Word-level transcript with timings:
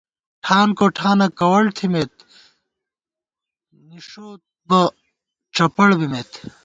ٹھان 0.43 0.67
کوٹھانہ 0.77 1.27
کوَڑ 1.39 1.61
تھِمېت 1.77 2.13
نِݭوتبہ 3.87 4.81
ڄپَڑ 5.55 5.89
بِمېت 5.99 6.31